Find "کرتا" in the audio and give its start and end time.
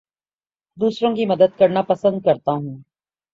2.21-2.51